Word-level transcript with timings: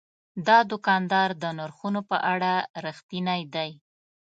دا 0.47 0.57
دوکاندار 0.71 1.29
د 1.43 1.43
نرخونو 1.57 2.01
په 2.09 2.17
اړه 2.33 2.53
رښتینی 2.85 3.41
دی. 3.55 3.71